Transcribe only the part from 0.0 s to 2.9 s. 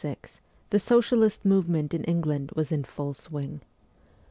XVI IN 1886 the socialist movement in England was in